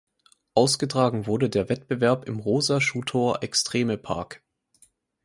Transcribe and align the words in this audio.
Ausgetragen 0.55 1.27
wurde 1.27 1.47
der 1.47 1.69
Wettbewerb 1.69 2.25
im 2.27 2.39
Rosa 2.39 2.79
Chutor 2.79 3.43
Extreme 3.43 3.99
Park. 3.99 4.41